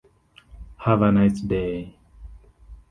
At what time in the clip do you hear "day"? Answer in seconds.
1.41-1.95